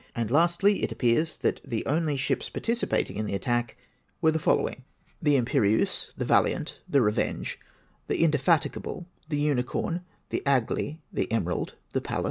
[0.15, 3.77] And, lastly, it appears that the only ships participating in the attack
[4.19, 4.81] were the followinij:
[5.21, 5.51] EXTRACTS FEOM LOGS.
[5.51, 7.59] 419 The hnjperleuse, The Valiant, The Revenge,
[8.07, 10.01] The Indefatigable, The Unicorn,
[10.31, 12.19] The Aigle, The Emerald, The Pa/^rt.